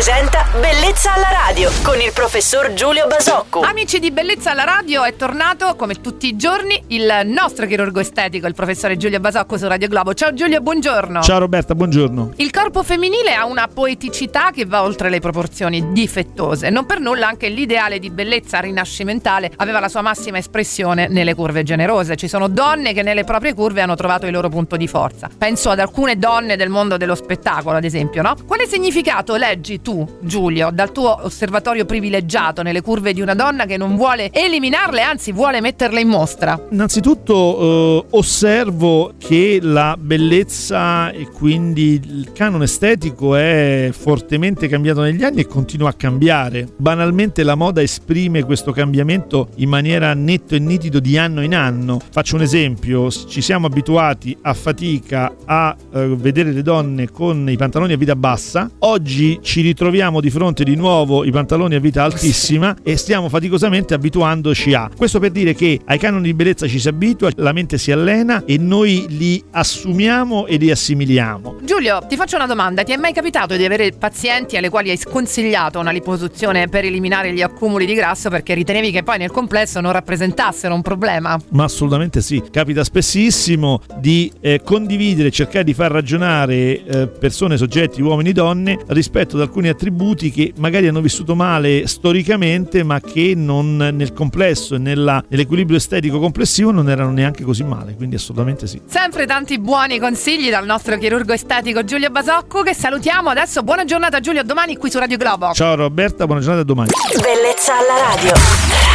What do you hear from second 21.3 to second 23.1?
curve generose. Ci sono donne che